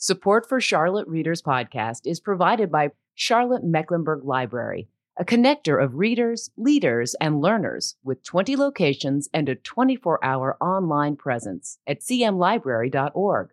[0.00, 6.50] Support for Charlotte Readers Podcast is provided by Charlotte Mecklenburg Library, a connector of readers,
[6.56, 13.50] leaders, and learners with 20 locations and a 24 hour online presence at cmlibrary.org.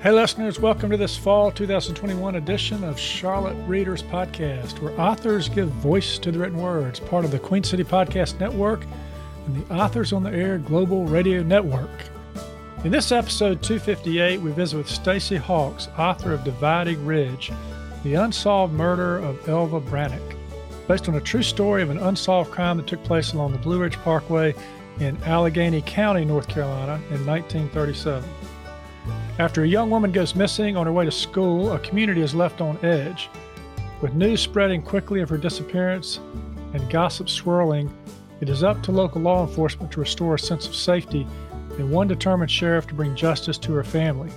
[0.00, 5.68] Hey, listeners, welcome to this fall 2021 edition of Charlotte Readers Podcast, where authors give
[5.68, 8.86] voice to the written words, part of the Queen City Podcast Network
[9.46, 11.90] and the Authors on the Air Global Radio Network.
[12.84, 17.52] In this episode 258, we visit with Stacy Hawks, author of Dividing Ridge,
[18.02, 20.36] the unsolved murder of Elva Brannock,
[20.88, 23.80] based on a true story of an unsolved crime that took place along the Blue
[23.80, 24.54] Ridge Parkway
[25.00, 28.28] in Alleghany County, North Carolina in 1937.
[29.38, 32.60] After a young woman goes missing on her way to school, a community is left
[32.60, 33.28] on edge.
[34.00, 36.18] With news spreading quickly of her disappearance
[36.74, 37.92] and gossip swirling,
[38.42, 41.26] it is up to local law enforcement to restore a sense of safety
[41.78, 44.30] and one determined sheriff to bring justice to her family.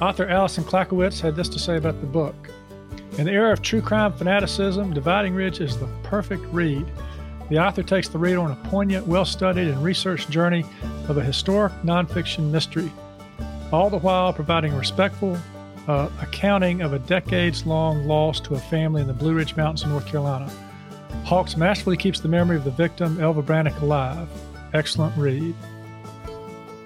[0.00, 2.48] Author Alison Klackowicz had this to say about the book.
[3.18, 6.86] In the era of true crime fanaticism, Dividing Ridge is the perfect read.
[7.50, 10.64] The author takes the reader on a poignant, well studied, and researched journey
[11.08, 12.90] of a historic nonfiction mystery
[13.72, 15.36] all the while providing respectful
[15.88, 19.82] uh, accounting of a decades long loss to a family in the Blue Ridge Mountains
[19.82, 20.50] of North Carolina.
[21.24, 24.28] Hawks masterfully keeps the memory of the victim, Elva Brannock, alive.
[24.72, 25.54] Excellent read.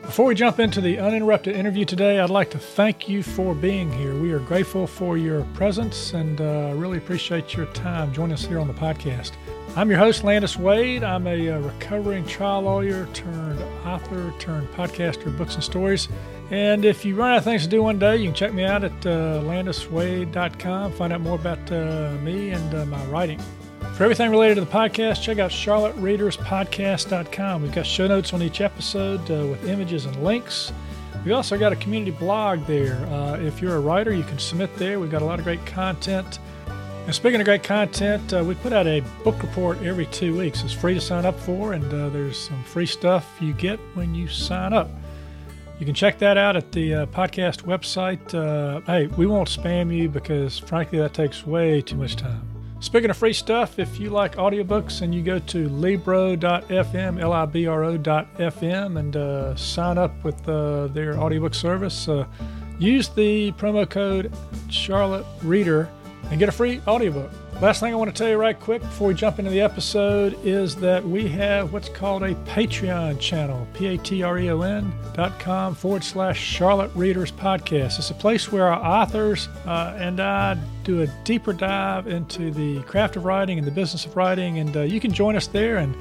[0.03, 3.91] Before we jump into the uninterrupted interview today, I'd like to thank you for being
[3.93, 4.15] here.
[4.15, 8.59] We are grateful for your presence and uh, really appreciate your time joining us here
[8.59, 9.33] on the podcast.
[9.75, 11.03] I'm your host, Landis Wade.
[11.03, 16.09] I'm a, uh, recovering trial lawyer turned author turned podcaster of books and stories.
[16.51, 18.65] And if you run out of things to do one day, you can check me
[18.65, 23.41] out at uh, landiswade.com, find out more about uh, me and uh, my writing.
[23.95, 27.63] For everything related to the podcast, check out charlottereaderspodcast.com.
[27.63, 30.73] We've got show notes on each episode uh, with images and links.
[31.25, 32.97] We've also got a community blog there.
[33.07, 34.99] Uh, if you're a writer, you can submit there.
[34.99, 36.39] We've got a lot of great content.
[37.05, 40.65] And speaking of great content, uh, we put out a book report every two weeks.
[40.65, 44.27] It's free to sign up for, and there's some free stuff you get when you
[44.27, 44.89] sign up.
[45.79, 48.35] You can check that out at the uh, podcast website.
[48.35, 52.52] Uh, hey, we won't spam you because, frankly, that takes way too much time.
[52.83, 59.17] Speaking of free stuff, if you like audiobooks and you go to libro.fm, L-I-B-R-O.fm, and
[59.17, 62.27] uh, sign up with uh, their audiobook service, uh,
[62.81, 64.35] use the promo code
[64.69, 65.89] Charlotte Reader
[66.31, 67.31] and get a free audiobook.
[67.61, 70.37] Last thing I want to tell you right quick before we jump into the episode
[70.43, 76.91] is that we have what's called a Patreon channel, P-A-T-R-E-O-N dot com forward slash Charlotte
[76.97, 77.99] Readers Podcast.
[78.01, 82.83] It's a place where our authors uh, and I do a deeper dive into the
[82.83, 85.77] craft of writing and the business of writing, and uh, you can join us there
[85.77, 85.95] and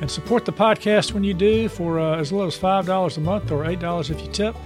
[0.00, 3.52] and support the podcast when you do for uh, as little as $5 a month
[3.52, 4.56] or $8 if you tip.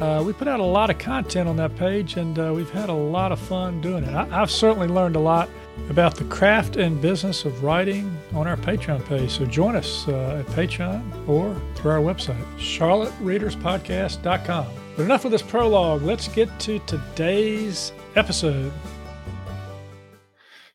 [0.00, 2.88] Uh, we put out a lot of content on that page, and uh, we've had
[2.88, 4.12] a lot of fun doing it.
[4.12, 5.48] I, have certainly learned a lot
[5.88, 9.30] about the craft and business of writing on our Patreon page.
[9.30, 14.66] So join us uh, at Patreon or through our website, charlottereaderspodcast.com.
[14.96, 16.02] But enough of this prologue.
[16.02, 18.72] Let's get to today's episode.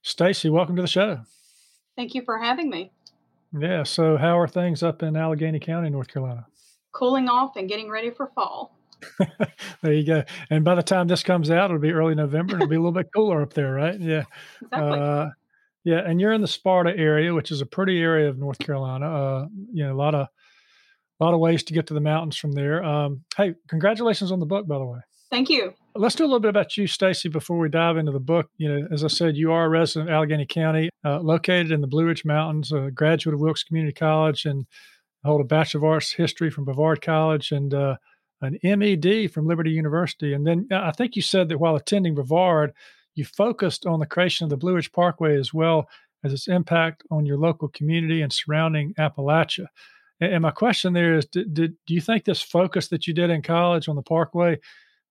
[0.02, 1.20] Stacy, welcome to the show.
[1.98, 2.94] Thank you for having me.
[3.52, 3.84] Yeah.
[3.84, 6.48] So, how are things up in Alleghany County, North Carolina?
[6.94, 8.79] Cooling off and getting ready for fall.
[9.82, 10.24] there you go.
[10.50, 12.56] And by the time this comes out, it'll be early November.
[12.56, 14.00] It'll be a little bit cooler up there, right?
[14.00, 14.24] Yeah.
[14.72, 15.00] Exactly.
[15.00, 15.30] Uh,
[15.86, 19.10] yeah, and you're in the Sparta area, which is a pretty area of North Carolina.
[19.10, 20.28] Uh, you know, a lot of
[21.20, 22.84] a lot of ways to get to the mountains from there.
[22.84, 25.00] Um, hey, congratulations on the book, by the way.
[25.30, 25.74] Thank you.
[25.96, 28.50] Let's do a little bit about you, Stacy, before we dive into the book.
[28.58, 31.82] You know, as I said, you are a resident of Alleghany County, uh, located in
[31.82, 34.66] the Blue Ridge Mountains, a graduate of Wilkes Community College, and
[35.24, 37.96] hold a Bachelor of Arts History from Brevard College, and uh,
[38.42, 40.34] an MED from Liberty University.
[40.34, 42.74] And then uh, I think you said that while attending Brevard,
[43.16, 45.90] you focused on the creation of the Blue Ridge Parkway as well
[46.24, 49.68] as its impact on your local community and surrounding Appalachia.
[50.22, 53.30] And my question there is did, did, do you think this focus that you did
[53.30, 54.60] in college on the Parkway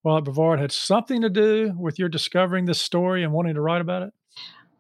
[0.03, 3.61] while at Brevard had something to do with your discovering this story and wanting to
[3.61, 4.13] write about it?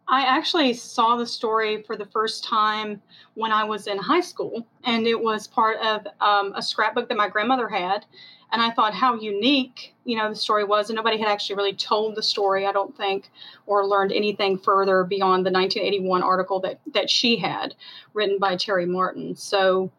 [0.09, 3.03] I actually saw the story for the first time
[3.35, 7.19] when I was in high school, and it was part of um, a scrapbook that
[7.19, 8.07] my grandmother had.
[8.51, 10.89] And I thought how unique, you know, the story was.
[10.89, 13.31] And nobody had actually really told the story, I don't think,
[13.67, 17.75] or learned anything further beyond the 1981 article that, that she had
[18.15, 19.37] written by Terry Martin.
[19.37, 19.91] So,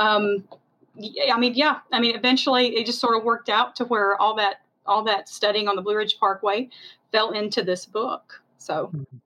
[0.00, 0.42] um,
[1.32, 4.34] I mean, yeah, I mean, eventually it just sort of worked out to where all
[4.36, 6.68] that all that studying on the Blue Ridge Parkway
[7.12, 8.42] fell into this book.
[8.58, 8.88] So.
[8.88, 9.18] Mm-hmm.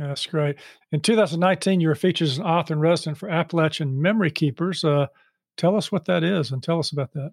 [0.00, 0.56] That's great.
[0.92, 4.82] In 2019, you were featured as an author and resident for Appalachian Memory Keepers.
[4.82, 5.08] Uh,
[5.58, 7.30] tell us what that is and tell us about that.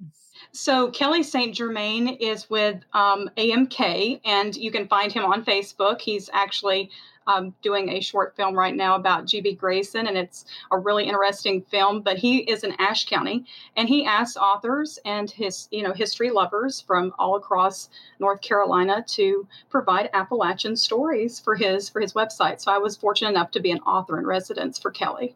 [0.52, 1.56] So, Kelly St.
[1.56, 6.02] Germain is with um, AMK, and you can find him on Facebook.
[6.02, 6.92] He's actually
[7.28, 9.56] um, doing a short film right now about G.B.
[9.56, 12.02] Grayson, and it's a really interesting film.
[12.02, 13.46] But he is in Ashe County,
[13.76, 17.90] and he asks authors and his you know history lovers from all across
[18.20, 22.62] North Carolina to provide Appalachian stories for his for his website.
[22.62, 25.36] So I was fortunate enough to be an author in residence for Kelly.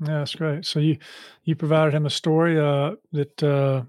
[0.00, 0.66] Yeah, that's great.
[0.66, 0.98] So you
[1.44, 3.82] you provided him a story uh, that uh,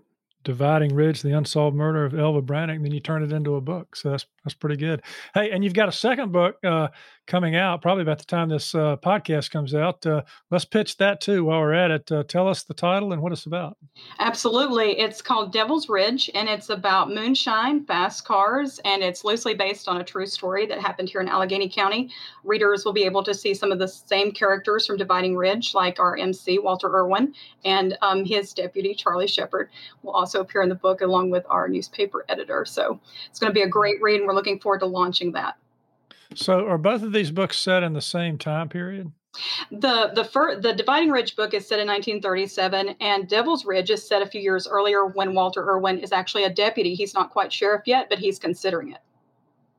[0.44, 3.96] Dividing Ridge, the unsolved murder of Elva Brannock, then you turn it into a book.
[3.96, 5.02] So that's that's pretty good.
[5.34, 6.90] Hey, and you've got a second book uh,
[7.28, 10.06] coming out probably about the time this uh, podcast comes out.
[10.06, 12.12] Uh, let's pitch that too while we're at it.
[12.12, 13.78] Uh, tell us the title and what it's about.
[14.20, 19.88] Absolutely, it's called Devil's Ridge, and it's about moonshine, fast cars, and it's loosely based
[19.88, 22.10] on a true story that happened here in Alleghany County.
[22.44, 26.00] Readers will be able to see some of the same characters from Dividing Ridge, like
[26.00, 29.70] our MC Walter Irwin and um, his deputy Charlie Shepard,
[30.02, 32.66] will also appear in the book along with our newspaper editor.
[32.66, 33.00] So
[33.30, 35.56] it's going to be a great read, and we're looking forward to launching that.
[36.36, 39.12] So, are both of these books set in the same time period?
[39.72, 44.08] The the fir- the Dividing Ridge book is set in 1937, and Devil's Ridge is
[44.08, 46.96] set a few years earlier when Walter Irwin is actually a deputy.
[46.96, 49.00] He's not quite sheriff yet, but he's considering it.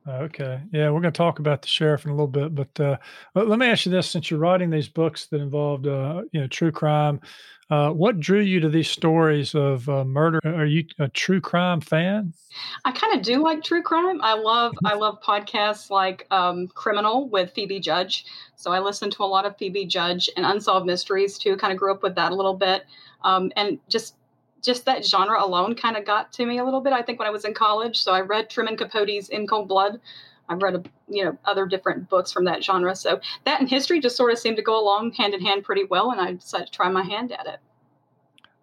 [0.07, 2.97] Okay, yeah, we're going to talk about the sheriff in a little bit, but uh,
[3.33, 6.47] let me ask you this: since you're writing these books that involved, uh, you know,
[6.47, 7.19] true crime,
[7.71, 10.39] uh, what drew you to these stories of uh, murder?
[10.45, 12.33] Are you a true crime fan?
[12.85, 14.21] I kind of do like true crime.
[14.21, 18.25] I love I love podcasts like um, Criminal with Phoebe Judge.
[18.55, 21.57] So I listen to a lot of Phoebe Judge and Unsolved Mysteries too.
[21.57, 22.85] Kind of grew up with that a little bit,
[23.23, 24.15] um, and just
[24.65, 26.93] just that genre alone kind of got to me a little bit.
[26.93, 29.99] I think when I was in college, so I read Truman Capote's In Cold Blood.
[30.47, 32.95] I've read, a, you know, other different books from that genre.
[32.95, 35.85] So that and history just sort of seemed to go along hand in hand pretty
[35.85, 37.59] well, and I decided to try my hand at it.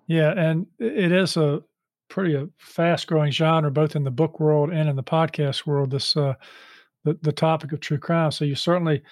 [0.06, 1.62] Yeah, and it is a
[2.08, 5.90] pretty uh, fast growing genre, both in the book world and in the podcast world.
[5.90, 6.34] This uh,
[7.04, 8.30] the the topic of true crime.
[8.30, 9.02] So you certainly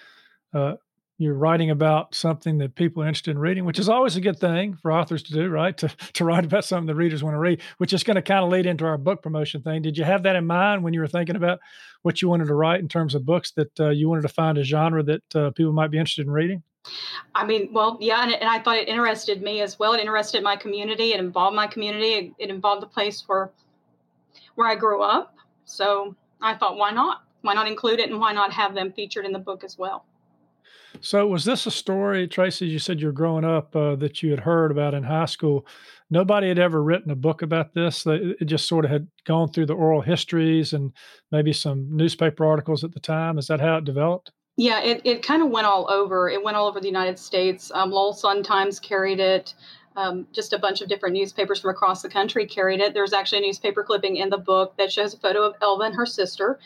[0.54, 0.74] uh,
[1.20, 4.38] you're writing about something that people are interested in reading, which is always a good
[4.38, 5.76] thing for authors to do, right?
[5.80, 8.42] To to write about something that readers want to read, which is going to kind
[8.42, 9.82] of lead into our book promotion thing.
[9.82, 11.58] Did you have that in mind when you were thinking about
[12.02, 14.56] what you wanted to write in terms of books that uh, you wanted to find
[14.56, 16.62] a genre that uh, people might be interested in reading?
[17.34, 19.92] I mean, well, yeah, and, and, I thought it interested me as well.
[19.92, 21.12] It interested my community.
[21.12, 22.12] It involved my community.
[22.14, 23.50] It, it involved the place where
[24.54, 25.34] where I grew up.
[25.66, 27.22] So I thought, why not?
[27.42, 30.04] Why not include it, and why not have them featured in the book as well?
[31.00, 32.66] So, was this a story, Tracy?
[32.66, 35.66] You said you were growing up uh, that you had heard about in high school.
[36.10, 38.04] Nobody had ever written a book about this.
[38.06, 40.92] It just sort of had gone through the oral histories and
[41.30, 43.38] maybe some newspaper articles at the time.
[43.38, 44.32] Is that how it developed?
[44.56, 46.28] Yeah, it, it kind of went all over.
[46.28, 47.70] It went all over the United States.
[47.72, 49.54] Um, Lowell Sun Times carried it.
[49.96, 52.94] Um, just a bunch of different newspapers from across the country carried it.
[52.94, 55.94] There's actually a newspaper clipping in the book that shows a photo of Elva and
[55.94, 56.58] her sister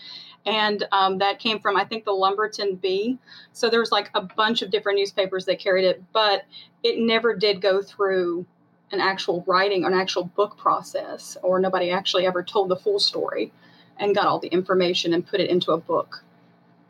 [0.46, 3.18] and um, that came from I think the Lumberton Bee.
[3.52, 6.44] So there was like a bunch of different newspapers that carried it, but
[6.82, 8.46] it never did go through
[8.92, 12.98] an actual writing or an actual book process, or nobody actually ever told the full
[12.98, 13.52] story
[13.98, 16.22] and got all the information and put it into a book.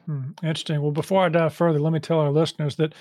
[0.07, 0.83] Hmm, interesting.
[0.83, 2.93] Well, before I dive further, let me tell our listeners that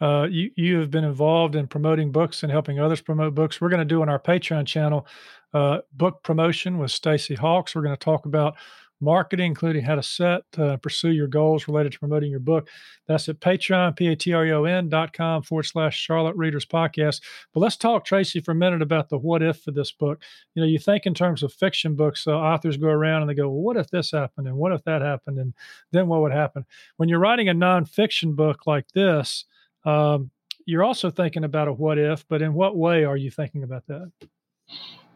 [0.00, 3.60] uh, you you have been involved in promoting books and helping others promote books.
[3.60, 5.06] We're going to do on our Patreon channel
[5.52, 7.74] uh, book promotion with Stacy Hawks.
[7.74, 8.54] We're going to talk about
[9.02, 12.68] marketing, including how to set, uh, pursue your goals related to promoting your book.
[13.06, 17.20] That's at Patreon, P-A-T-R-E-O-N dot com forward slash Charlotte Readers Podcast.
[17.52, 20.22] But let's talk, Tracy, for a minute about the what if for this book.
[20.54, 23.34] You know, you think in terms of fiction books, uh, authors go around and they
[23.34, 24.46] go, well, what if this happened?
[24.46, 25.38] And what if that happened?
[25.38, 25.52] And
[25.90, 26.64] then what would happen?
[26.96, 29.44] When you're writing a nonfiction book like this,
[29.84, 30.30] um,
[30.64, 33.86] you're also thinking about a what if, but in what way are you thinking about
[33.88, 34.10] that?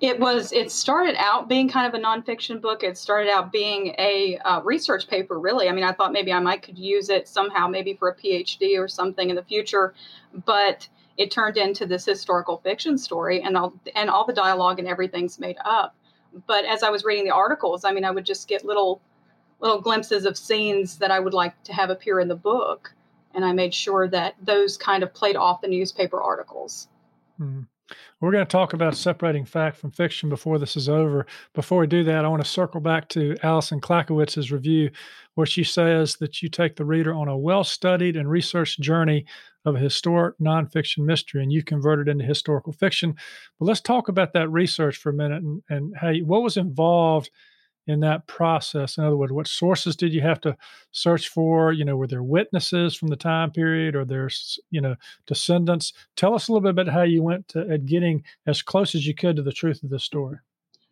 [0.01, 0.53] It was.
[0.53, 2.83] It started out being kind of a nonfiction book.
[2.83, 5.41] It started out being a uh, research paper.
[5.41, 8.15] Really, I mean, I thought maybe I might could use it somehow, maybe for a
[8.15, 9.95] PhD or something in the future.
[10.45, 10.87] But
[11.17, 15.39] it turned into this historical fiction story, and all and all the dialogue and everything's
[15.39, 15.97] made up.
[16.47, 19.01] But as I was reading the articles, I mean, I would just get little
[19.61, 22.93] little glimpses of scenes that I would like to have appear in the book,
[23.35, 26.89] and I made sure that those kind of played off the newspaper articles.
[27.41, 27.63] Mm-hmm.
[28.21, 31.27] We're going to talk about separating fact from fiction before this is over.
[31.55, 34.91] Before we do that, I want to circle back to Alison Klackowicz's review,
[35.35, 39.27] where she says that you take the reader on a well studied and researched journey
[39.65, 43.15] of a historic nonfiction mystery and you convert it into historical fiction.
[43.59, 46.57] But let's talk about that research for a minute and, and how you, what was
[46.57, 47.31] involved
[47.87, 48.99] in that process?
[48.99, 50.57] In other words, what sources did you have to
[50.93, 51.73] search for?
[51.73, 55.93] You know, were there witnesses from the time period or there's, you know, descendants?
[56.17, 59.07] Tell us a little bit about how you went to, at getting as close as
[59.07, 60.39] you could to the truth of this story.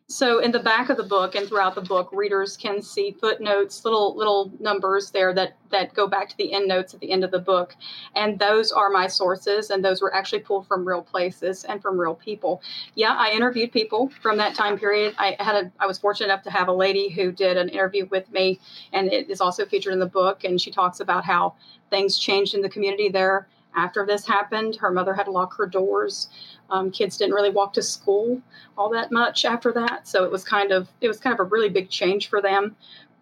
[0.09, 3.87] So in the back of the book and throughout the book, readers can see footnotes,
[3.87, 7.25] little little numbers there that that go back to the end notes at the end
[7.25, 7.75] of the book,
[8.15, 11.99] and those are my sources, and those were actually pulled from real places and from
[11.99, 12.61] real people.
[12.95, 15.15] Yeah, I interviewed people from that time period.
[15.17, 18.07] I had a I was fortunate enough to have a lady who did an interview
[18.11, 18.61] with me,
[18.93, 21.55] and it is also featured in the book, and she talks about how
[21.89, 24.77] things changed in the community there after this happened.
[24.77, 26.29] Her mother had to lock her doors.
[26.71, 28.41] Um, kids didn't really walk to school
[28.77, 31.49] all that much after that, so it was kind of it was kind of a
[31.49, 32.77] really big change for them.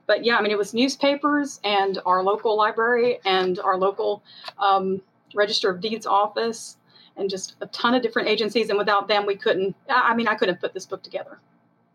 [0.06, 4.22] But yeah, I mean, it was newspapers and our local library and our local
[4.58, 5.00] um,
[5.34, 6.76] Register of Deeds office
[7.16, 8.68] and just a ton of different agencies.
[8.68, 9.76] And without them, we couldn't.
[9.88, 11.38] I mean, I couldn't put this book together.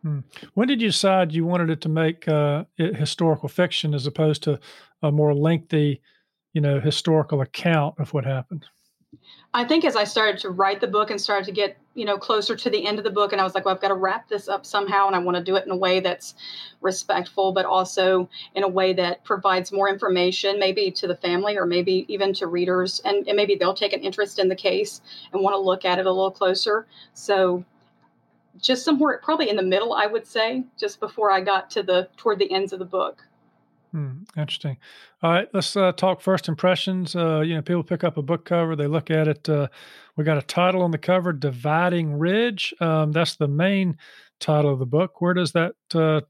[0.04, 0.20] Hmm.
[0.54, 4.44] When did you decide you wanted it to make uh, it historical fiction as opposed
[4.44, 4.60] to
[5.01, 6.01] a more lengthy,
[6.54, 8.68] you know, historical account of what happened?
[9.54, 12.18] I think as I started to write the book and started to get, you know,
[12.18, 13.96] closer to the end of the book, and I was like, well, I've got to
[13.96, 16.36] wrap this up somehow, and I want to do it in a way that's
[16.82, 21.66] respectful, but also in a way that provides more information, maybe to the family or
[21.66, 25.02] maybe even to readers, and, and maybe they'll take an interest in the case
[25.34, 26.86] and want to look at it a little closer.
[27.14, 27.66] So
[28.62, 32.10] just somewhere probably in the middle, I would say, just before I got to the
[32.18, 33.24] toward the ends of the book.
[33.91, 34.77] Hmm, interesting.
[35.24, 37.15] All right, let's uh, talk first impressions.
[37.15, 39.48] Uh, you know, people pick up a book cover, they look at it.
[39.48, 39.67] Uh,
[40.17, 43.98] we got a title on the cover, "Dividing Ridge." Um, that's the main
[44.39, 45.22] title of the book.
[45.22, 46.22] Where does that uh,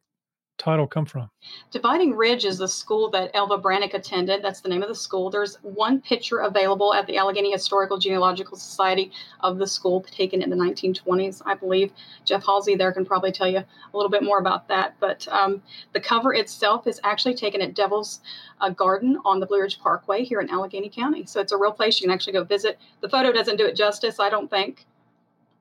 [0.57, 1.29] title come from?
[1.71, 4.43] Dividing Ridge is the school that Elva Brannock attended.
[4.43, 5.29] That's the name of the school.
[5.29, 9.11] There's one picture available at the Alleghany Historical Genealogical Society
[9.41, 11.91] of the school taken in the 1920s, I believe.
[12.25, 14.95] Jeff Halsey there can probably tell you a little bit more about that.
[14.99, 15.61] But um,
[15.93, 18.21] the cover itself is actually taken at Devil's
[18.59, 21.25] uh, Garden on the Blue Ridge Parkway here in Alleghany County.
[21.25, 22.79] So it's a real place you can actually go visit.
[23.01, 24.85] The photo doesn't do it justice, I don't think.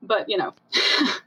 [0.01, 0.53] But, you know.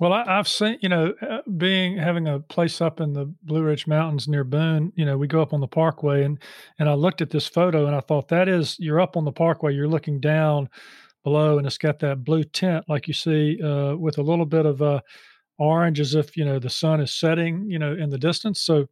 [0.00, 3.62] Well, I, have seen, you know, uh, being having a place up in the Blue
[3.62, 6.38] Ridge Mountains near Boone, you know, we go up on the parkway and
[6.78, 9.32] and I looked at this photo and I thought that is you're up on the
[9.32, 10.68] parkway, you're looking down
[11.24, 14.66] below and it's got that blue tint like you see uh, with a little bit
[14.66, 15.00] of uh,
[15.58, 18.60] orange as if, you know, the sun is setting, you know, in the distance.
[18.60, 18.88] So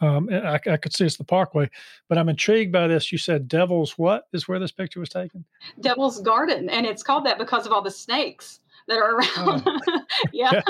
[0.00, 1.70] um, I, I, could see it's the parkway,
[2.08, 3.12] but I'm intrigued by this.
[3.12, 5.44] You said Devil's what is where this picture was taken?
[5.80, 9.62] Devil's Garden, and it's called that because of all the snakes that are around.
[9.66, 10.00] Oh.
[10.32, 10.60] yeah.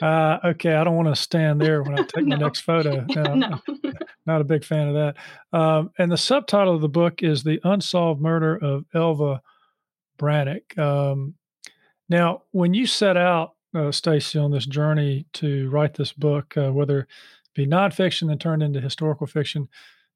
[0.00, 2.36] Uh, okay, I don't want to stand there when I take no.
[2.36, 3.04] my next photo.
[3.16, 3.60] Uh, no.
[4.26, 5.58] not a big fan of that.
[5.58, 9.42] Um, and the subtitle of the book is "The Unsolved Murder of Elva
[10.18, 11.34] Brannock." Um,
[12.08, 16.72] now, when you set out, uh, Stacy, on this journey to write this book, uh,
[16.72, 17.08] whether it
[17.54, 19.68] be nonfiction and turned into historical fiction,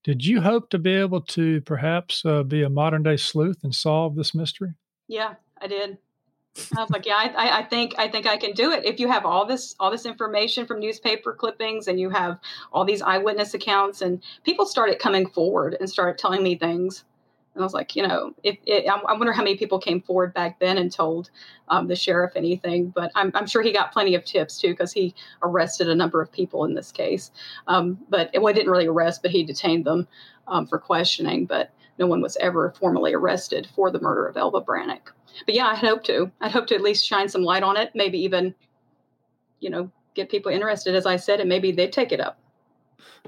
[0.02, 3.74] did you hope to be able to perhaps uh, be a modern day sleuth and
[3.74, 4.74] solve this mystery?
[5.08, 5.98] Yeah, I did.
[6.76, 8.84] I was like, yeah, I, I think I think I can do it.
[8.84, 12.38] If you have all this all this information from newspaper clippings and you have
[12.72, 17.04] all these eyewitness accounts, and people started coming forward and started telling me things,
[17.54, 20.34] and I was like, you know, if it, I wonder how many people came forward
[20.34, 21.30] back then and told
[21.68, 22.90] um, the sheriff anything.
[22.90, 26.20] But I'm, I'm, sure he got plenty of tips too because he arrested a number
[26.20, 27.30] of people in this case.
[27.68, 30.08] Um, but well, he didn't really arrest, but he detained them
[30.48, 31.46] um, for questioning.
[31.46, 35.12] But no one was ever formally arrested for the murder of Elva Brannock
[35.46, 36.30] but yeah, I hope to.
[36.40, 37.90] I'd hope to at least shine some light on it.
[37.94, 38.54] Maybe even,
[39.60, 42.38] you know, get people interested, as I said, and maybe they'd take it up.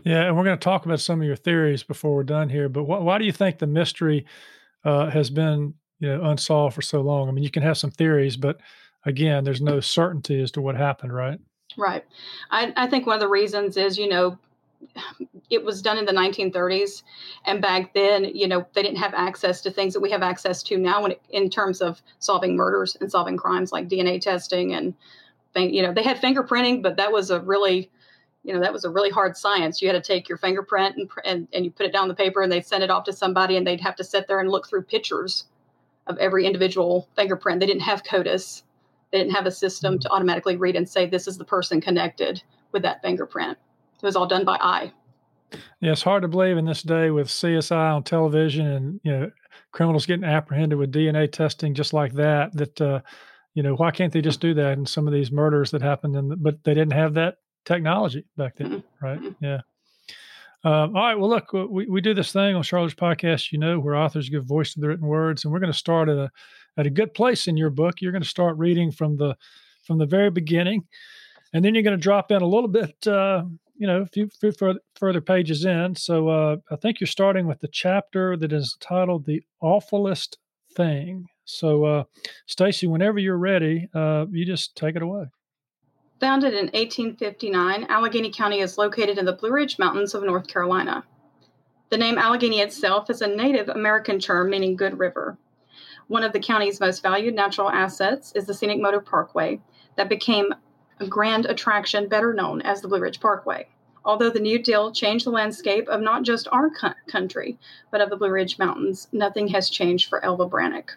[0.04, 2.68] Yeah, and we're going to talk about some of your theories before we're done here.
[2.68, 4.26] But wh- why do you think the mystery
[4.84, 7.28] uh, has been, you know, unsolved for so long?
[7.28, 8.60] I mean, you can have some theories, but
[9.04, 11.38] again, there's no certainty as to what happened, right?
[11.76, 12.04] Right.
[12.50, 14.38] I, I think one of the reasons is, you know,
[15.50, 17.02] it was done in the 1930s
[17.44, 20.62] and back then you know they didn't have access to things that we have access
[20.62, 24.74] to now when it, in terms of solving murders and solving crimes like dna testing
[24.74, 24.94] and
[25.54, 27.90] you know they had fingerprinting but that was a really
[28.46, 29.82] you know that was a really hard science.
[29.82, 32.42] You had to take your fingerprint and, and, and you put it down the paper
[32.42, 34.68] and they'd send it off to somebody and they'd have to sit there and look
[34.68, 35.46] through pictures
[36.06, 37.58] of every individual fingerprint.
[37.58, 38.62] They didn't have codis.
[39.10, 40.00] They didn't have a system mm-hmm.
[40.02, 42.40] to automatically read and say this is the person connected
[42.70, 43.58] with that fingerprint
[44.02, 44.92] it was all done by eye.
[45.80, 49.30] Yeah, it's hard to believe in this day with CSI on television and you know
[49.72, 52.52] criminals getting apprehended with DNA testing just like that.
[52.54, 53.00] That uh,
[53.54, 56.16] you know why can't they just do that in some of these murders that happened?
[56.16, 59.04] And but they didn't have that technology back then, mm-hmm.
[59.04, 59.20] right?
[59.20, 59.44] Mm-hmm.
[59.44, 59.60] Yeah.
[60.64, 61.14] Um, all right.
[61.14, 64.44] Well, look, we, we do this thing on Charlotte's podcast, you know, where authors give
[64.44, 66.30] voice to the written words, and we're going to start at a
[66.76, 68.00] at a good place in your book.
[68.00, 69.36] You're going to start reading from the
[69.84, 70.84] from the very beginning,
[71.52, 73.44] and then you're going to drop in a little bit, uh,
[73.78, 74.52] you know, a few, few
[74.94, 75.94] further pages in.
[75.96, 80.38] So uh, I think you're starting with the chapter that is titled "The Awfulest
[80.74, 82.04] Thing." So, uh,
[82.46, 85.26] Stacy, whenever you're ready, uh, you just take it away.
[86.20, 91.04] Founded in 1859, Alleghany County is located in the Blue Ridge Mountains of North Carolina.
[91.90, 95.38] The name Alleghany itself is a Native American term meaning good river.
[96.08, 99.60] One of the county's most valued natural assets is the Scenic Motor Parkway
[99.96, 100.52] that became
[100.98, 103.68] a grand attraction better known as the Blue Ridge Parkway.
[104.04, 106.70] Although the New Deal changed the landscape of not just our
[107.08, 107.58] country,
[107.90, 110.90] but of the Blue Ridge Mountains, nothing has changed for Elva Brannock.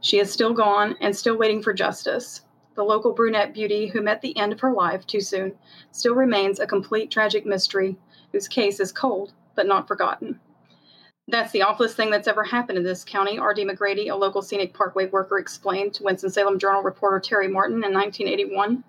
[0.00, 2.42] She is still gone and still waiting for justice.
[2.74, 5.54] The local brunette beauty who met the end of her life too soon
[5.90, 7.96] still remains a complete tragic mystery
[8.32, 10.40] whose case is cold but not forgotten.
[11.28, 13.64] That's the awfulest thing that's ever happened in this county, R.D.
[13.64, 18.82] McGrady, a local scenic parkway worker, explained to Winston-Salem Journal reporter Terry Martin in 1981.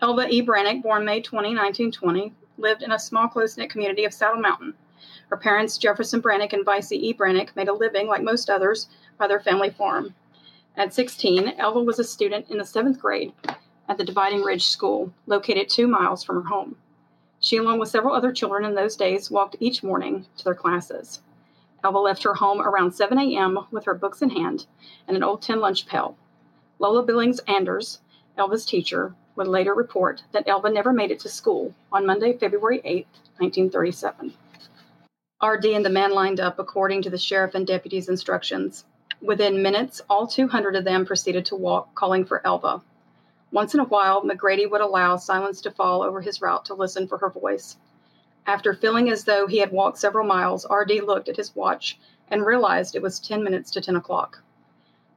[0.00, 0.40] Elva E.
[0.46, 4.74] Brannock, born May 20, 1920, lived in a small, close-knit community of Saddle Mountain.
[5.28, 7.12] Her parents, Jefferson Brannock and Vice E.
[7.12, 8.88] Brannock, made a living, like most others,
[9.18, 10.14] by their family farm.
[10.76, 13.32] At 16, Elva was a student in the seventh grade
[13.88, 16.76] at the Dividing Ridge School, located two miles from her home.
[17.40, 21.22] She, along with several other children in those days, walked each morning to their classes.
[21.82, 23.66] Elva left her home around 7 a.m.
[23.72, 24.66] with her books in hand
[25.08, 26.16] and an old tin lunch pail.
[26.78, 28.00] Lola Billings Anders,
[28.36, 32.80] Elva's teacher, would later report that Elva never made it to school on Monday, February
[32.84, 33.06] 8,
[33.38, 34.34] 1937.
[35.40, 38.84] RD and the men lined up according to the sheriff and deputy's instructions.
[39.22, 42.82] Within minutes, all 200 of them proceeded to walk, calling for Elva.
[43.52, 47.06] Once in a while, McGrady would allow silence to fall over his route to listen
[47.06, 47.76] for her voice.
[48.44, 51.02] After feeling as though he had walked several miles, R.D.
[51.02, 51.96] looked at his watch
[52.28, 54.42] and realized it was 10 minutes to 10 o'clock.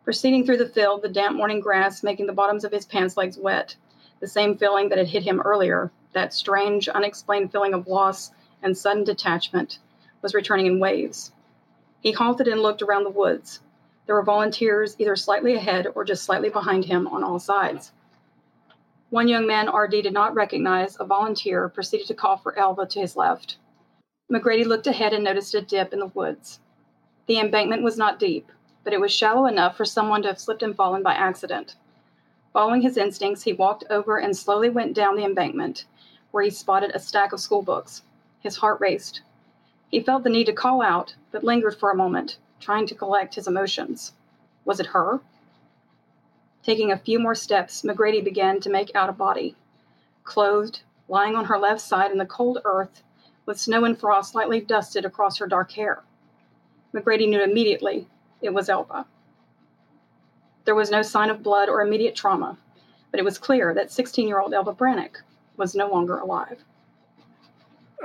[0.03, 3.37] Proceeding through the field, the damp morning grass making the bottoms of his pants legs
[3.37, 3.75] wet,
[4.21, 8.31] the same feeling that had hit him earlier, that strange, unexplained feeling of loss
[8.63, 9.79] and sudden detachment,
[10.21, 11.31] was returning in waves.
[11.99, 13.59] He halted and looked around the woods.
[14.05, 17.91] There were volunteers either slightly ahead or just slightly behind him on all sides.
[19.09, 22.99] One young man RD did not recognize, a volunteer, proceeded to call for Elva to
[23.01, 23.57] his left.
[24.31, 26.59] McGrady looked ahead and noticed a dip in the woods.
[27.25, 28.49] The embankment was not deep,
[28.83, 31.75] but it was shallow enough for someone to have slipped and fallen by accident.
[32.53, 35.85] Following his instincts, he walked over and slowly went down the embankment,
[36.31, 38.03] where he spotted a stack of school books.
[38.41, 39.21] His heart raced.
[39.89, 43.35] He felt the need to call out, but lingered for a moment, trying to collect
[43.35, 44.13] his emotions.
[44.65, 45.21] Was it her?
[46.63, 49.55] Taking a few more steps, McGrady began to make out a body.
[50.23, 53.01] Clothed, lying on her left side in the cold earth,
[53.45, 56.03] with snow and frost lightly dusted across her dark hair.
[56.93, 58.07] McGrady knew immediately
[58.41, 59.05] it was Elva.
[60.65, 62.57] There was no sign of blood or immediate trauma,
[63.09, 65.17] but it was clear that 16 year old Elva Brannock
[65.57, 66.63] was no longer alive.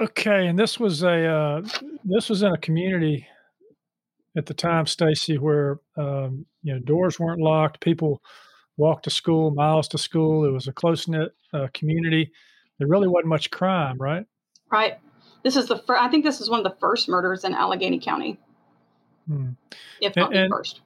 [0.01, 1.63] Okay, and this was a uh,
[2.05, 3.27] this was in a community
[4.37, 8.21] at the time, Stacy, where um, you know doors weren't locked, people
[8.77, 10.45] walked to school, miles to school.
[10.45, 12.31] It was a close knit uh, community.
[12.79, 14.27] There really wasn't much crime, right?
[14.71, 14.99] Right.
[15.43, 16.03] This is the first.
[16.03, 18.39] I think this is one of the first murders in Alleghany County,
[19.27, 19.51] hmm.
[20.03, 20.81] if not and, the first.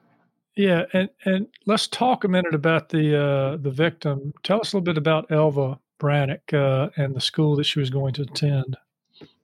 [0.55, 4.33] Yeah, and and let's talk a minute about the uh, the victim.
[4.43, 7.89] Tell us a little bit about Elva Brannock uh, and the school that she was
[7.89, 8.75] going to attend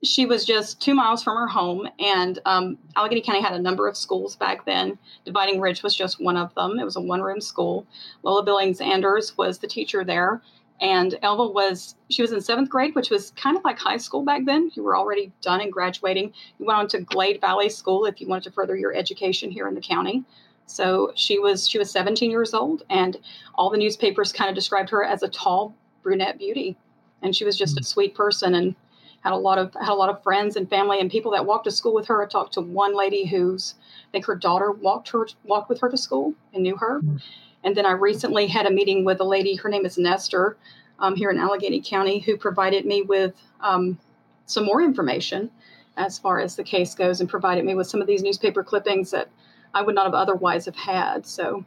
[0.03, 3.87] she was just two miles from her home, and um, Alleghany County had a number
[3.87, 4.97] of schools back then.
[5.25, 6.79] Dividing Ridge was just one of them.
[6.79, 7.87] It was a one room school.
[8.23, 10.41] Lola Billings Anders was the teacher there,
[10.81, 14.23] and Elva was she was in seventh grade, which was kind of like high school
[14.23, 14.71] back then.
[14.75, 16.33] You were already done and graduating.
[16.59, 19.67] You went on to Glade Valley School if you wanted to further your education here
[19.67, 20.23] in the county.
[20.67, 23.17] So she was she was 17 years old, and
[23.55, 26.77] all the newspapers kind of described her as a tall brunette beauty,
[27.21, 28.75] and she was just a sweet person and
[29.21, 31.63] had a lot of had a lot of friends and family and people that walked
[31.65, 32.21] to school with her.
[32.21, 33.75] I talked to one lady who's
[34.09, 36.99] I think her daughter walked her walked with her to school and knew her.
[36.99, 37.17] Mm-hmm.
[37.63, 39.55] And then I recently had a meeting with a lady.
[39.55, 40.57] Her name is Nestor,
[40.99, 43.97] um, here in Alleghany County, who provided me with um,
[44.45, 45.49] some more information
[45.97, 49.11] as far as the case goes, and provided me with some of these newspaper clippings
[49.11, 49.29] that
[49.77, 51.27] I would not have otherwise have had.
[51.27, 51.63] So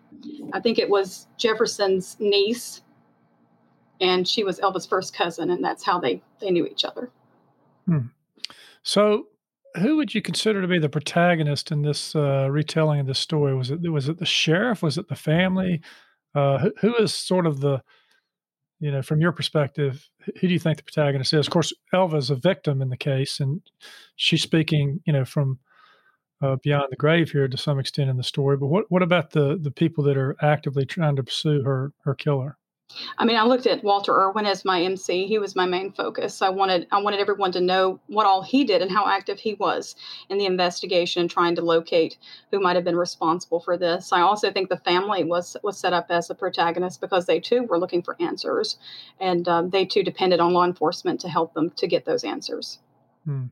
[0.53, 2.83] I think it was Jefferson's niece,
[4.01, 7.09] and she was Elva's first cousin, and that's how they they knew each other.
[7.87, 8.09] Hmm.
[8.83, 9.29] So,
[9.77, 13.55] who would you consider to be the protagonist in this uh, retelling of this story?
[13.55, 14.83] Was it was it the sheriff?
[14.83, 15.81] Was it the family?
[16.35, 17.81] Uh, who, who is sort of the
[18.81, 20.11] you know from your perspective?
[20.41, 21.47] Who do you think the protagonist is?
[21.47, 23.63] Of course, Elva is a victim in the case, and
[24.17, 25.61] she's speaking you know from
[26.43, 28.57] uh, beyond the grave here to some extent in the story.
[28.57, 32.15] But what what about the the people that are actively trying to pursue her her
[32.15, 32.57] killer?
[33.19, 35.27] I mean, I looked at Walter Irwin as my MC.
[35.27, 36.43] He was my main focus.
[36.43, 39.55] I wanted I wanted everyone to know what all he did and how active he
[39.55, 39.95] was
[40.29, 42.19] in the investigation and trying to locate
[42.51, 44.13] who might have been responsible for this.
[44.13, 47.63] I also think the family was was set up as a protagonist because they too
[47.63, 48.79] were looking for answers,
[49.21, 52.81] and um, they too depended on law enforcement to help them to get those answers.
[53.25, 53.47] Hmm.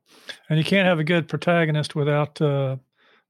[0.48, 2.76] And you can't have a good protagonist without uh,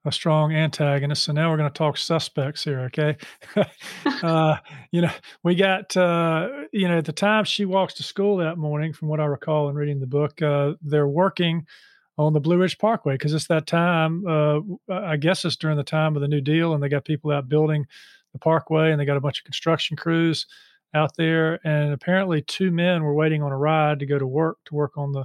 [0.05, 1.25] a strong antagonist.
[1.25, 3.17] So now we're going to talk suspects here, okay?
[4.23, 4.57] uh,
[4.93, 5.11] you know,
[5.43, 9.09] we got, uh, you know, at the time she walks to school that morning, from
[9.09, 11.67] what I recall in reading the book, uh, they're working
[12.19, 14.27] on the Blue Ridge Parkway because it's that time.
[14.27, 14.61] Uh,
[14.93, 17.49] I guess it's during the time of the New Deal, and they got people out
[17.49, 17.87] building
[18.33, 20.47] the parkway, and they got a bunch of construction crews
[20.95, 21.61] out there.
[21.65, 24.99] And apparently, two men were waiting on a ride to go to work to work
[24.99, 25.25] on the.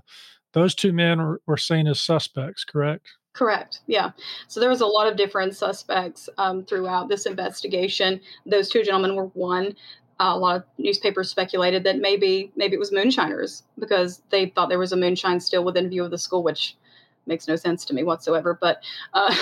[0.53, 3.07] Those two men were, were seen as suspects, correct?
[3.33, 3.79] Correct.
[3.87, 4.11] Yeah.
[4.47, 8.21] So there was a lot of different suspects um, throughout this investigation.
[8.45, 9.75] Those two gentlemen were one.
[10.19, 14.69] Uh, a lot of newspapers speculated that maybe maybe it was moonshiners because they thought
[14.69, 16.77] there was a moonshine still within view of the school, which
[17.25, 18.55] makes no sense to me whatsoever.
[18.59, 19.33] But uh,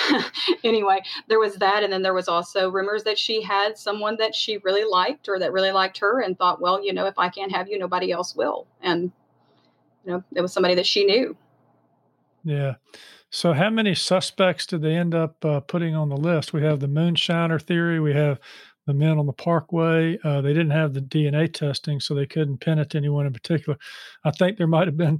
[0.63, 4.33] anyway, there was that, and then there was also rumors that she had someone that
[4.33, 7.27] she really liked or that really liked her, and thought, well, you know, if I
[7.27, 8.67] can't have you, nobody else will.
[8.81, 9.11] And
[10.05, 11.35] you know, it was somebody that she knew.
[12.43, 12.75] Yeah.
[13.29, 16.51] So, how many suspects did they end up uh, putting on the list?
[16.51, 17.99] We have the moonshiner theory.
[17.99, 18.39] We have
[18.87, 20.17] the men on the parkway.
[20.23, 23.33] Uh, they didn't have the DNA testing, so they couldn't pin it to anyone in
[23.33, 23.77] particular.
[24.23, 25.19] I think there might have been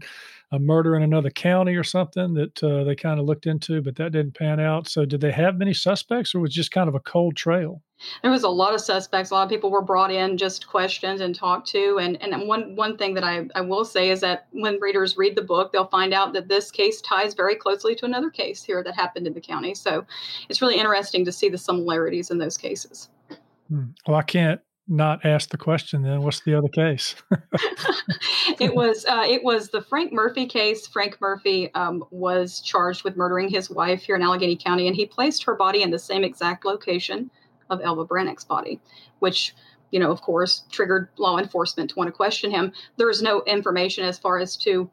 [0.54, 3.96] a murder in another county or something that uh, they kind of looked into, but
[3.96, 4.90] that didn't pan out.
[4.90, 7.82] So, did they have many suspects, or was just kind of a cold trail?
[8.22, 9.30] There was a lot of suspects.
[9.30, 12.00] A lot of people were brought in, just questioned and talked to.
[12.00, 15.38] And and one one thing that I, I will say is that when readers read
[15.38, 18.84] the book, they'll find out that this case ties very closely to another case here
[18.84, 19.74] that happened in the county.
[19.74, 20.06] So,
[20.50, 23.10] it's really interesting to see the similarities in those cases.
[23.72, 23.92] Hmm.
[24.06, 26.22] Well, I can't not ask the question then.
[26.22, 27.16] What's the other case?
[28.60, 30.86] It was uh, it was the frank murphy case.
[30.86, 35.06] Frank murphy um, was charged with murdering his wife here in alleghany county and he
[35.06, 37.32] placed her body in the same exact location
[37.72, 38.80] of elva brannock's body
[39.20, 39.56] which
[39.90, 42.72] you know of course triggered law enforcement to want to question him.
[42.98, 44.90] There's no information as far as to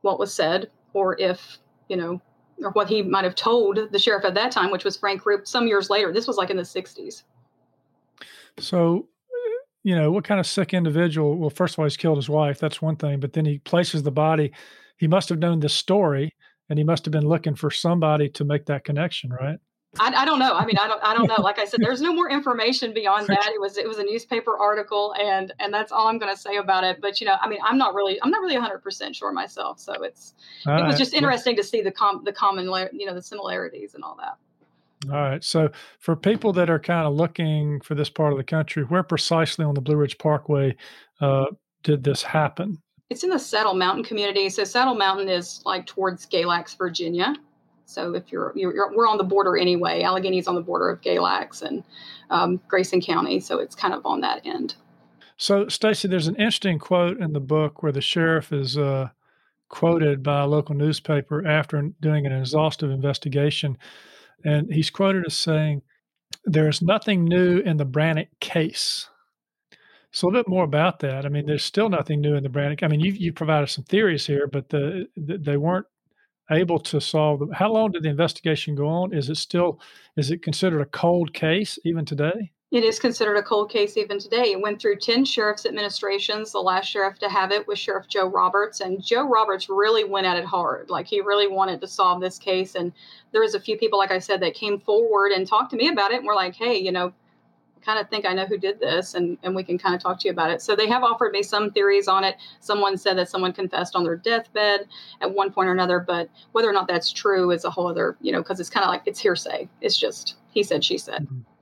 [0.00, 1.58] what was said or if
[1.88, 2.20] you know
[2.62, 5.46] or what he might have told the sheriff at that time which was frank roop
[5.46, 6.12] some years later.
[6.12, 7.24] This was like in the 60s
[8.58, 9.08] so,
[9.82, 11.36] you know, what kind of sick individual?
[11.36, 12.58] Well, first of all, he's killed his wife.
[12.58, 13.20] That's one thing.
[13.20, 14.52] But then he places the body.
[14.98, 16.34] He must have known this story,
[16.68, 19.58] and he must have been looking for somebody to make that connection, right?
[20.00, 20.54] I, I, don't know.
[20.54, 21.02] I mean, I don't.
[21.02, 21.34] I don't know.
[21.44, 23.52] Like I said, there's no more information beyond that.
[23.54, 26.56] It was it was a newspaper article, and and that's all I'm going to say
[26.56, 27.00] about it.
[27.02, 29.78] But you know, I mean, I'm not really I'm not really 100 percent sure myself.
[29.78, 30.34] So it's
[30.66, 30.98] all it was right.
[30.98, 34.38] just interesting to see the com the common you know the similarities and all that.
[35.10, 35.44] All right.
[35.44, 39.02] So, for people that are kind of looking for this part of the country, where
[39.02, 40.76] precisely on the Blue Ridge Parkway
[41.20, 41.46] uh,
[41.82, 42.78] did this happen?
[43.10, 44.48] It's in the Saddle Mountain community.
[44.48, 47.34] So, Saddle Mountain is like towards Galax, Virginia.
[47.86, 50.02] So, if you're, you're, you're we're on the border anyway.
[50.02, 51.84] Alleghany's on the border of Galax and
[52.30, 53.40] um, Grayson County.
[53.40, 54.74] So, it's kind of on that end.
[55.36, 59.08] So, Stacy, there's an interesting quote in the book where the sheriff is uh,
[59.68, 63.76] quoted by a local newspaper after doing an exhaustive investigation
[64.44, 65.82] and he's quoted as saying,
[66.44, 69.08] There is nothing new in the Brannock case.
[70.10, 71.26] So a little bit more about that.
[71.26, 72.82] I mean, there's still nothing new in the Brannock.
[72.82, 75.86] I mean, you you provided some theories here, but the, the, they weren't
[76.50, 77.52] able to solve them.
[77.52, 79.12] How long did the investigation go on?
[79.12, 79.80] Is it still
[80.16, 82.52] is it considered a cold case even today?
[82.74, 84.50] It is considered a cold case even today.
[84.50, 86.50] It went through 10 sheriff's administrations.
[86.50, 88.80] The last sheriff to have it was Sheriff Joe Roberts.
[88.80, 90.90] And Joe Roberts really went at it hard.
[90.90, 92.74] Like he really wanted to solve this case.
[92.74, 92.92] And
[93.30, 95.86] there was a few people, like I said, that came forward and talked to me
[95.86, 97.12] about it and were like, hey, you know,
[97.80, 100.18] kind of think I know who did this and, and we can kind of talk
[100.18, 100.60] to you about it.
[100.60, 102.34] So they have offered me some theories on it.
[102.58, 104.88] Someone said that someone confessed on their deathbed
[105.20, 108.16] at one point or another, but whether or not that's true is a whole other,
[108.20, 109.68] you know, because it's kind of like it's hearsay.
[109.80, 111.22] It's just he said, she said.
[111.22, 111.53] Mm-hmm.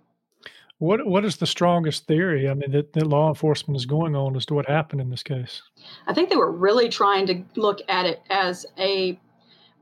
[0.82, 2.48] What what is the strongest theory?
[2.48, 5.22] I mean, that, that law enforcement is going on as to what happened in this
[5.22, 5.62] case.
[6.08, 9.16] I think they were really trying to look at it as a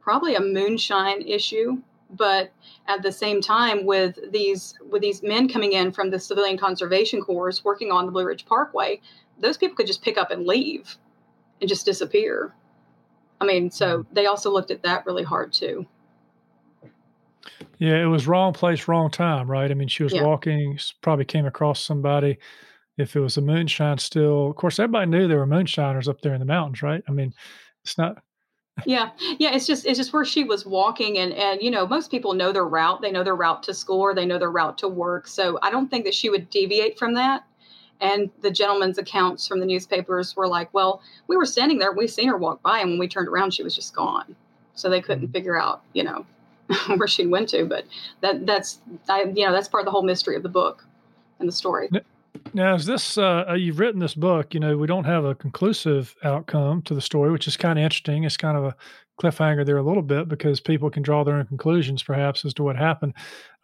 [0.03, 1.79] probably a moonshine issue,
[2.11, 2.53] but
[2.87, 7.23] at the same time, with these with these men coming in from the Civilian Conservation
[7.23, 9.01] Corps working on the Blue Ridge Parkway,
[9.39, 10.99] those people could just pick up and leave
[11.63, 12.55] and just disappear.
[13.41, 14.15] I mean, so mm-hmm.
[14.15, 15.87] they also looked at that really hard too.
[17.79, 19.71] Yeah, it was wrong place, wrong time, right?
[19.71, 20.23] I mean, she was yeah.
[20.23, 22.39] walking, probably came across somebody.
[22.99, 26.35] If it was a moonshine still, of course, everybody knew there were moonshiners up there
[26.35, 27.03] in the mountains, right?
[27.09, 27.33] I mean,
[27.83, 28.23] it's not.
[28.85, 32.11] yeah, yeah, it's just it's just where she was walking, and and you know most
[32.11, 33.01] people know their route.
[33.01, 35.27] They know their route to school or they know their route to work.
[35.27, 37.45] So I don't think that she would deviate from that.
[38.01, 42.07] And the gentleman's accounts from the newspapers were like, well, we were standing there, we
[42.07, 44.35] seen her walk by, and when we turned around, she was just gone.
[44.75, 45.33] So they couldn't mm-hmm.
[45.33, 46.25] figure out, you know,
[46.97, 47.65] where she went to.
[47.65, 47.85] But
[48.21, 50.87] that that's I, you know that's part of the whole mystery of the book
[51.39, 51.91] and the story.
[52.53, 54.55] Now, is this uh, uh, you've written this book?
[54.55, 57.85] You know, we don't have a conclusive outcome to the story, which is kind of
[57.85, 58.25] interesting.
[58.25, 58.77] It's kind of a
[59.21, 62.63] cliffhanger there a little bit because people can draw their own conclusions, perhaps, as to
[62.63, 63.15] what happened.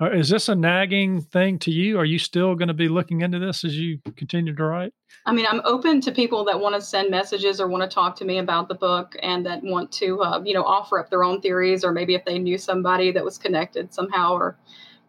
[0.01, 1.99] Uh, is this a nagging thing to you?
[1.99, 4.93] Are you still going to be looking into this as you continue to write?
[5.25, 8.15] I mean, I'm open to people that want to send messages or want to talk
[8.17, 11.25] to me about the book and that want to, uh, you know, offer up their
[11.25, 14.59] own theories or maybe if they knew somebody that was connected somehow or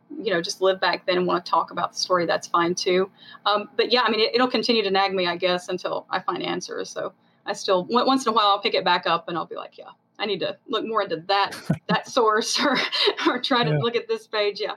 [0.10, 2.74] you know just live back then and want to talk about the story that's fine
[2.74, 3.10] too
[3.46, 6.20] um, but yeah i mean it, will continue to nag me i guess until i
[6.20, 7.14] find answers so
[7.46, 9.78] i still once in a while i'll pick it back up and i'll be like
[9.78, 9.90] yeah
[10.20, 11.56] i need to look more into that
[11.88, 12.78] that source or
[13.28, 13.78] or try to yeah.
[13.78, 14.74] look at this page yeah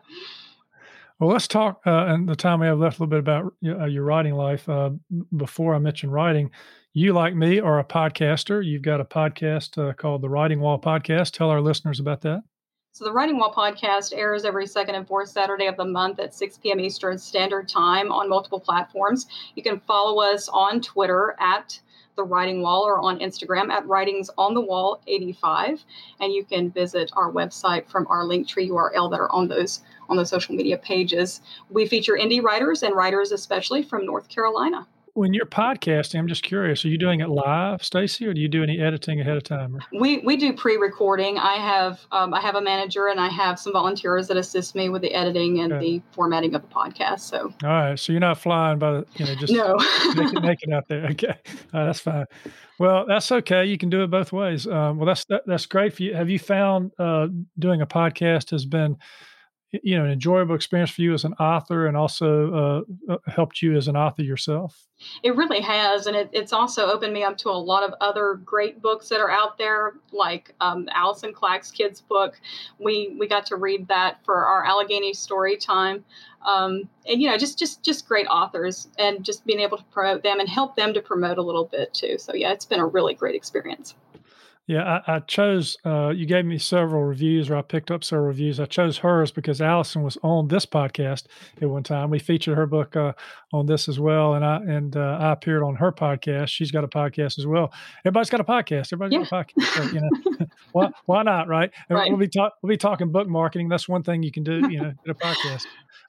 [1.18, 1.82] well, let's talk.
[1.84, 4.66] Uh, and the time we have left, a little bit about uh, your writing life.
[4.66, 4.92] Uh,
[5.36, 6.50] before I mention writing,
[6.94, 8.64] you, like me, are a podcaster.
[8.64, 11.32] You've got a podcast uh, called the Writing Wall Podcast.
[11.32, 12.42] Tell our listeners about that.
[12.92, 16.34] So the Writing Wall podcast airs every second and fourth Saturday of the month at
[16.34, 16.80] 6 p.m.
[16.80, 19.28] Eastern Standard Time on multiple platforms.
[19.54, 21.78] You can follow us on Twitter at
[22.16, 25.84] the Writing Wall or on Instagram at Writings on the Wall 85,
[26.18, 29.82] and you can visit our website from our link Linktree URL that are on those
[30.08, 31.42] on the social media pages.
[31.70, 36.42] We feature indie writers and writers especially from North Carolina when you're podcasting, I'm just
[36.42, 39.42] curious, are you doing it live, Stacy, or do you do any editing ahead of
[39.42, 39.78] time?
[39.98, 41.38] We we do pre-recording.
[41.38, 44.88] I have um, I have a manager and I have some volunteers that assist me
[44.88, 45.84] with the editing and okay.
[45.84, 47.20] the formatting of the podcast.
[47.20, 49.76] So all right, so you're not flying by the you know just no
[50.14, 51.06] make, it, make it out there.
[51.06, 52.26] Okay, right, that's fine.
[52.78, 53.66] Well, that's okay.
[53.66, 54.66] You can do it both ways.
[54.66, 56.14] Um, well, that's that, that's great for you.
[56.14, 58.96] Have you found uh, doing a podcast has been
[59.82, 63.62] you know an enjoyable experience for you as an author and also uh, uh, helped
[63.62, 64.86] you as an author yourself?
[65.22, 68.40] It really has and it, it's also opened me up to a lot of other
[68.44, 72.40] great books that are out there like um, allison clack's kids book.
[72.78, 76.04] We we got to read that for our alleghany story time.
[76.44, 80.22] Um, and you know just just just great authors and just being able to promote
[80.22, 82.18] them and help them to promote a little bit too.
[82.18, 83.94] So yeah it's been a really great experience
[84.70, 85.76] yeah, I, I chose.
[85.84, 88.60] Uh, you gave me several reviews, or I picked up several reviews.
[88.60, 91.24] I chose hers because Allison was on this podcast
[91.60, 92.08] at one time.
[92.08, 93.14] We featured her book uh,
[93.52, 96.50] on this as well, and I and uh, I appeared on her podcast.
[96.50, 97.72] She's got a podcast as well.
[98.04, 98.92] Everybody's got a podcast.
[98.92, 99.24] Everybody's yeah.
[99.28, 99.66] got a podcast.
[99.74, 101.72] So, you know, why why not, right?
[101.88, 102.08] right.
[102.08, 103.68] We'll be talk, we'll be talking book marketing.
[103.68, 104.70] That's one thing you can do.
[104.70, 105.64] You know, get a podcast.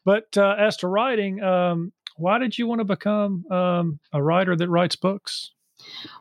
[0.06, 4.56] But uh, as to writing, um, why did you want to become um, a writer
[4.56, 5.50] that writes books?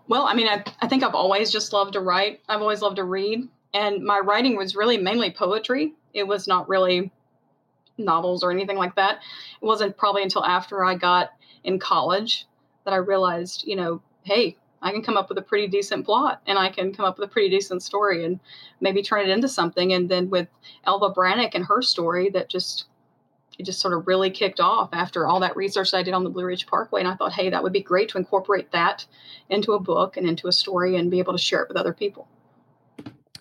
[0.09, 2.41] Well, I mean, I, I think I've always just loved to write.
[2.49, 3.49] I've always loved to read.
[3.73, 5.95] And my writing was really mainly poetry.
[6.13, 7.13] It was not really
[7.97, 9.21] novels or anything like that.
[9.61, 11.31] It wasn't probably until after I got
[11.65, 12.47] in college
[12.85, 16.41] that I realized, you know, hey, I can come up with a pretty decent plot
[16.47, 18.41] and I can come up with a pretty decent story and
[18.81, 19.93] maybe turn it into something.
[19.93, 20.49] And then with
[20.85, 22.87] Elva Brannock and her story, that just
[23.61, 26.31] it just sort of really kicked off after all that research I did on the
[26.31, 27.01] Blue Ridge Parkway.
[27.01, 29.05] And I thought, hey, that would be great to incorporate that
[29.51, 31.93] into a book and into a story and be able to share it with other
[31.93, 32.27] people.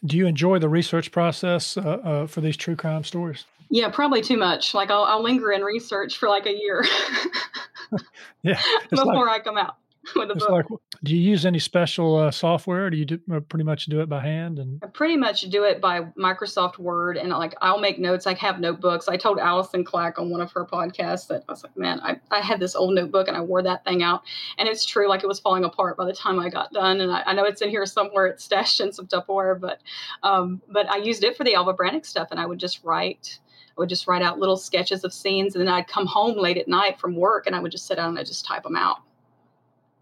[0.05, 3.45] Do you enjoy the research process uh, uh, for these true crime stories?
[3.69, 4.73] Yeah, probably too much.
[4.73, 6.83] Like I'll, I'll linger in research for like a year.
[8.43, 9.77] yeah, before like, I come out.
[10.15, 10.49] with a book.
[10.49, 10.65] Like,
[11.03, 12.89] do you use any special uh, software?
[12.89, 14.59] do you do, uh, pretty much do it by hand?
[14.59, 18.25] And I pretty much do it by Microsoft Word, and like I'll make notes.
[18.25, 19.07] I have notebooks.
[19.07, 22.19] I told Allison Clack on one of her podcasts that I was like, man, I,
[22.31, 24.23] I had this old notebook and I wore that thing out,
[24.57, 25.09] and it's true.
[25.09, 27.43] Like it was falling apart by the time I got done, and I, I know
[27.43, 28.27] it's in here somewhere.
[28.27, 29.81] It's stashed in some Tupperware, but
[30.23, 33.39] um, but I used it for the Alva Brannock stuff, and I would just write.
[33.77, 36.57] I would just write out little sketches of scenes, and then I'd come home late
[36.57, 38.75] at night from work, and I would just sit down and I'd just type them
[38.75, 38.97] out.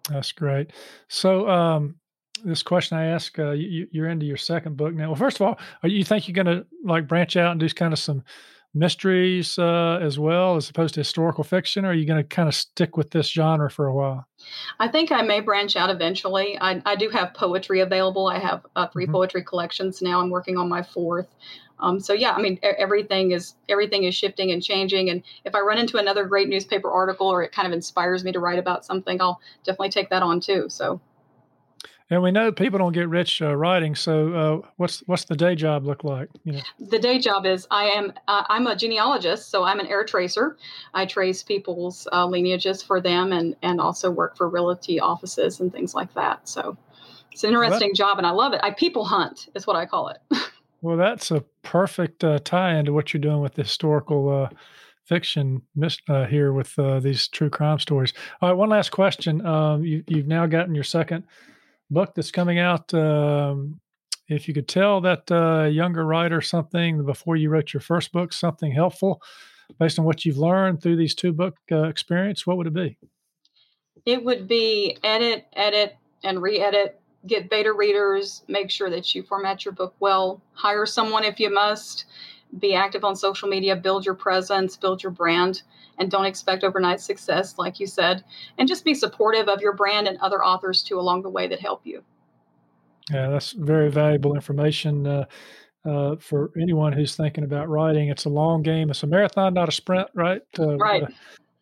[0.09, 0.71] That's great.
[1.09, 1.95] So, um,
[2.43, 5.07] this question I ask, uh, you, are into your second book now.
[5.07, 7.67] Well, first of all, are you think you're going to like branch out and do
[7.69, 8.23] kind of some
[8.73, 11.85] mysteries uh, as well, as opposed to historical fiction?
[11.85, 14.27] Or are you going to kind of stick with this genre for a while?
[14.79, 16.57] I think I may branch out eventually.
[16.59, 18.27] I, I do have poetry available.
[18.27, 19.13] I have uh, 3 mm-hmm.
[19.13, 20.21] poetry collections now.
[20.21, 21.27] I'm working on my fourth.
[21.79, 25.09] Um, so yeah, I mean everything is everything is shifting and changing.
[25.09, 28.31] And if I run into another great newspaper article or it kind of inspires me
[28.31, 30.69] to write about something, I'll definitely take that on too.
[30.69, 31.01] So.
[32.09, 33.93] And we know people don't get rich uh, writing.
[33.93, 36.29] So, uh, what's what's the day job look like?
[36.45, 39.87] You know, the day job is I am uh, I'm a genealogist, so I'm an
[39.87, 40.55] heir tracer.
[40.93, 45.69] I trace people's uh, lineages for them, and and also work for realty offices and
[45.69, 46.47] things like that.
[46.47, 46.77] So,
[47.33, 48.61] it's an interesting well, job, and I love it.
[48.63, 50.19] I people hunt is what I call it.
[50.81, 54.49] Well, that's a perfect uh, tie into what you're doing with the historical uh,
[55.05, 55.61] fiction
[56.09, 58.13] uh, here with uh, these true crime stories.
[58.41, 59.45] All right, one last question.
[59.45, 61.23] Um, you, have now gotten your second
[61.89, 62.93] book that's coming out.
[62.93, 63.79] Um,
[64.27, 68.33] if you could tell that uh, younger writer something before you wrote your first book,
[68.33, 69.21] something helpful
[69.79, 72.97] based on what you've learned through these two book uh, experience, what would it be?
[74.05, 76.99] It would be edit, edit, and re-edit.
[77.25, 78.43] Get beta readers.
[78.47, 80.41] Make sure that you format your book well.
[80.53, 82.05] Hire someone if you must
[82.59, 85.63] be active on social media, build your presence, build your brand,
[85.97, 88.23] and don't expect overnight success, like you said.
[88.57, 91.59] And just be supportive of your brand and other authors too along the way that
[91.59, 92.03] help you.
[93.11, 95.25] Yeah, that's very valuable information uh,
[95.85, 98.09] uh, for anyone who's thinking about writing.
[98.09, 98.89] It's a long game.
[98.89, 100.41] It's a marathon, not a sprint, right?
[100.59, 101.03] Uh, right.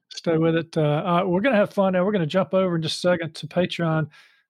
[0.09, 0.77] Stay with it.
[0.77, 2.03] Uh, we're going to have fun now.
[2.05, 4.07] We're going to jump over in just a second to Patreon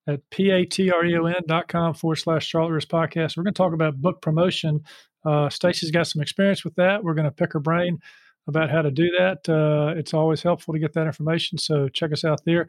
[0.07, 3.37] at p-a-t-r-e-o-n dot com forward slash Charlotte Readers Podcast.
[3.37, 4.83] We're going to talk about book promotion
[5.25, 7.03] uh, Stacy's got some experience with that.
[7.03, 7.99] We're going to pick her brain
[8.47, 9.49] about how to do that.
[9.49, 11.57] Uh, it's always helpful to get that information.
[11.57, 12.67] So check us out there.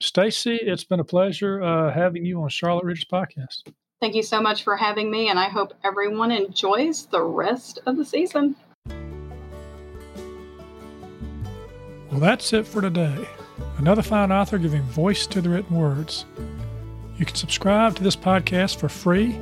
[0.00, 3.70] Stacy, it's been a pleasure uh, having you on Charlotte Readers Podcast.
[4.00, 7.98] Thank you so much for having me, and I hope everyone enjoys the rest of
[7.98, 8.56] the season.
[12.10, 13.28] Well, that's it for today.
[13.76, 16.24] Another fine author giving voice to the written words.
[17.20, 19.38] You can subscribe to this podcast for free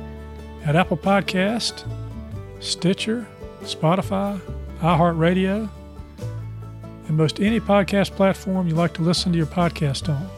[0.65, 1.89] at Apple Podcast,
[2.59, 3.25] Stitcher,
[3.61, 4.37] Spotify,
[4.81, 5.69] iHeartRadio,
[7.07, 10.29] and most any podcast platform you like to listen to your podcast on.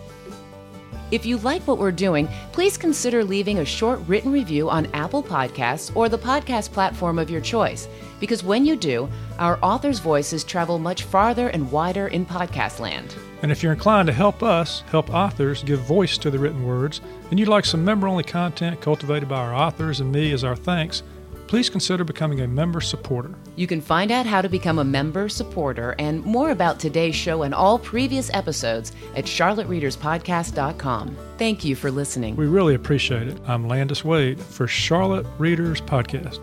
[1.10, 5.24] If you like what we're doing, please consider leaving a short written review on Apple
[5.24, 7.88] Podcasts or the podcast platform of your choice,
[8.20, 13.16] because when you do, our authors' voices travel much farther and wider in podcast land.
[13.42, 17.02] And if you're inclined to help us help authors give voice to the written words,
[17.30, 20.56] and you'd like some member only content cultivated by our authors and me as our
[20.56, 21.02] thanks,
[21.48, 23.36] please consider becoming a member supporter.
[23.58, 27.44] You can find out how to become a member supporter and more about today's show
[27.44, 31.18] and all previous episodes at charlottereaderspodcast.com.
[31.38, 32.38] Thank you for listening.
[32.38, 33.38] We really appreciate it.
[33.48, 36.40] I'm Landis Wade for Charlotte Readers Podcast.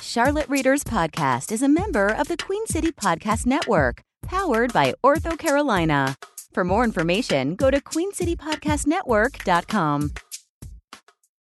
[0.00, 5.36] Charlotte Readers Podcast is a member of the Queen City Podcast Network, powered by Ortho
[5.38, 6.16] Carolina.
[6.52, 10.12] For more information, go to queencitypodcastnetwork.com.